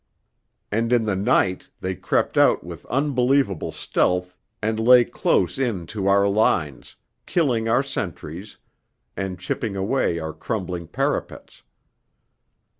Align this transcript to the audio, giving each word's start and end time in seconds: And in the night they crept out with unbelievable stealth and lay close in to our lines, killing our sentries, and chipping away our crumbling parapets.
And 0.71 0.91
in 0.91 1.05
the 1.05 1.15
night 1.15 1.69
they 1.79 1.93
crept 1.93 2.35
out 2.35 2.63
with 2.63 2.87
unbelievable 2.87 3.71
stealth 3.71 4.35
and 4.59 4.79
lay 4.79 5.03
close 5.05 5.59
in 5.59 5.85
to 5.93 6.07
our 6.07 6.27
lines, 6.27 6.95
killing 7.27 7.69
our 7.69 7.83
sentries, 7.83 8.57
and 9.15 9.37
chipping 9.37 9.75
away 9.75 10.17
our 10.17 10.33
crumbling 10.33 10.87
parapets. 10.87 11.61